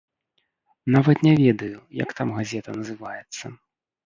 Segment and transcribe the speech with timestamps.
[0.95, 3.45] Нават не ведаю, як там газета называецца.